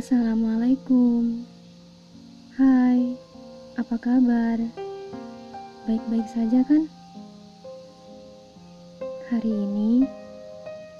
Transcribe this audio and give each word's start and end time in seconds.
Assalamualaikum. 0.00 1.44
Hai, 2.56 3.20
apa 3.76 4.00
kabar? 4.00 4.56
Baik-baik 5.84 6.24
saja 6.24 6.64
kan? 6.64 6.88
Hari 9.28 9.52
ini 9.52 10.08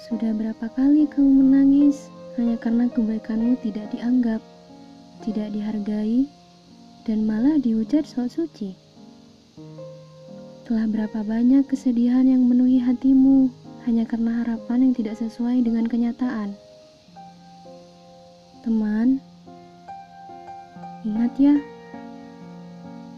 sudah 0.04 0.36
berapa 0.36 0.68
kali 0.76 1.08
kamu 1.08 1.32
menangis 1.32 2.12
hanya 2.36 2.60
karena 2.60 2.92
kebaikanmu 2.92 3.56
tidak 3.64 3.88
dianggap, 3.88 4.44
tidak 5.24 5.48
dihargai, 5.48 6.28
dan 7.08 7.24
malah 7.24 7.56
dihujat 7.56 8.04
sok 8.04 8.28
suci? 8.28 8.76
Telah 10.68 10.84
berapa 10.84 11.24
banyak 11.24 11.64
kesedihan 11.64 12.28
yang 12.28 12.44
memenuhi 12.44 12.76
hatimu 12.84 13.48
hanya 13.88 14.04
karena 14.04 14.44
harapan 14.44 14.84
yang 14.84 14.92
tidak 14.92 15.16
sesuai 15.16 15.64
dengan 15.64 15.88
kenyataan? 15.88 16.52
Teman, 18.60 19.24
ingat 21.00 21.32
ya, 21.40 21.56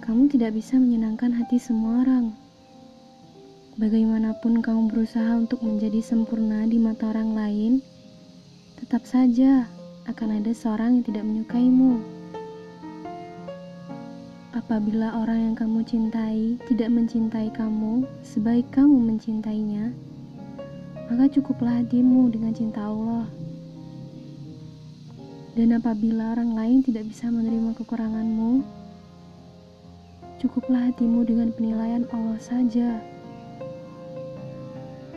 kamu 0.07 0.31
tidak 0.31 0.55
bisa 0.55 0.79
menyenangkan 0.79 1.35
hati 1.35 1.59
semua 1.59 2.07
orang. 2.07 2.31
Bagaimanapun 3.75 4.63
kamu 4.63 4.87
berusaha 4.87 5.35
untuk 5.35 5.67
menjadi 5.67 5.99
sempurna 5.99 6.63
di 6.71 6.79
mata 6.79 7.11
orang 7.11 7.35
lain, 7.35 7.73
tetap 8.79 9.03
saja 9.03 9.67
akan 10.07 10.39
ada 10.39 10.55
seorang 10.55 11.03
yang 11.03 11.05
tidak 11.11 11.27
menyukaimu. 11.27 11.99
Apabila 14.55 15.27
orang 15.27 15.51
yang 15.51 15.57
kamu 15.59 15.83
cintai 15.83 16.55
tidak 16.71 16.87
mencintai 16.87 17.51
kamu 17.51 18.07
sebaik 18.23 18.71
kamu 18.71 18.95
mencintainya, 18.95 19.91
maka 21.11 21.27
cukuplah 21.35 21.83
hatimu 21.83 22.31
dengan 22.31 22.55
cinta 22.55 22.87
Allah. 22.87 23.27
Dan 25.53 25.77
apabila 25.77 26.33
orang 26.33 26.57
lain 26.57 26.81
tidak 26.81 27.13
bisa 27.13 27.29
menerima 27.29 27.77
kekuranganmu, 27.77 28.65
cukuplah 30.41 30.89
hatimu 30.89 31.29
dengan 31.29 31.53
penilaian 31.53 32.09
Allah 32.09 32.41
saja. 32.41 32.97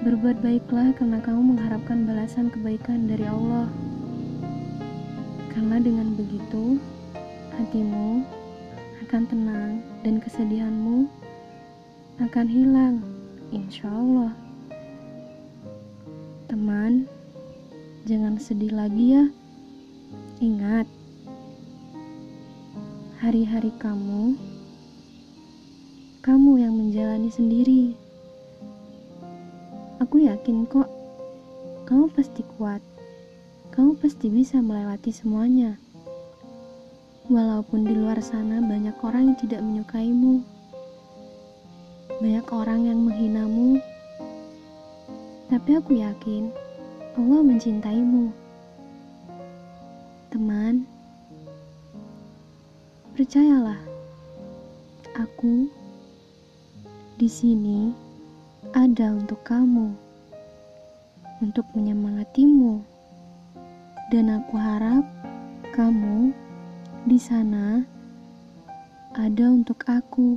Berbuat 0.04 0.44
baiklah 0.44 0.92
karena 1.00 1.24
kamu 1.24 1.56
mengharapkan 1.56 2.04
balasan 2.04 2.52
kebaikan 2.52 3.08
dari 3.08 3.24
Allah. 3.24 3.72
Karena 5.56 5.80
dengan 5.80 6.20
begitu, 6.20 6.84
hatimu 7.56 8.28
akan 9.08 9.24
tenang 9.32 9.80
dan 10.04 10.20
kesedihanmu 10.20 11.08
akan 12.20 12.48
hilang, 12.52 13.00
insya 13.56 13.88
Allah. 13.88 14.36
Teman, 16.52 17.08
jangan 18.04 18.36
sedih 18.36 18.76
lagi 18.76 19.16
ya. 19.16 19.45
Ingat, 20.44 20.84
hari-hari 23.24 23.72
kamu, 23.80 24.36
kamu 26.20 26.60
yang 26.60 26.76
menjalani 26.76 27.32
sendiri. 27.32 27.96
Aku 30.04 30.20
yakin 30.20 30.68
kok, 30.68 30.92
kamu 31.88 32.12
pasti 32.12 32.44
kuat. 32.60 32.84
Kamu 33.72 33.96
pasti 33.96 34.28
bisa 34.28 34.60
melewati 34.60 35.16
semuanya. 35.16 35.80
Walaupun 37.32 37.88
di 37.88 37.96
luar 37.96 38.20
sana 38.20 38.60
banyak 38.60 39.00
orang 39.08 39.32
yang 39.32 39.40
tidak 39.40 39.64
menyukaimu, 39.64 40.44
banyak 42.20 42.48
orang 42.52 42.84
yang 42.84 43.00
menghinamu, 43.00 43.80
tapi 45.48 45.80
aku 45.80 45.96
yakin 45.96 46.52
Allah 47.16 47.40
mencintaimu. 47.40 48.45
Percayalah, 53.16 53.80
aku 55.16 55.72
di 57.16 57.32
sini 57.32 57.96
ada 58.76 59.16
untuk 59.16 59.40
kamu, 59.48 59.96
untuk 61.40 61.64
menyemangatimu, 61.72 62.84
dan 64.12 64.36
aku 64.36 64.60
harap 64.60 65.08
kamu 65.72 66.36
di 67.08 67.16
sana 67.16 67.88
ada 69.16 69.48
untuk 69.48 69.80
aku. 69.88 70.36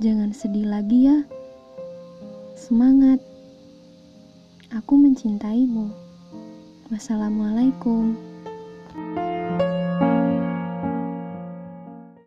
Jangan 0.00 0.32
sedih 0.32 0.72
lagi 0.72 1.04
ya. 1.04 1.20
Semangat. 2.56 3.20
Aku 4.72 4.96
mencintaimu. 4.96 5.92
Wassalamualaikum. 6.88 8.16
Thank 8.90 9.18
you. 9.22 9.29